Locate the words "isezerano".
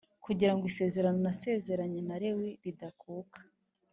0.71-1.19